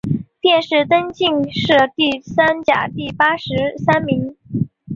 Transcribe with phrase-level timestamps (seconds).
[0.41, 4.35] 殿试登进士第三甲第八十三名。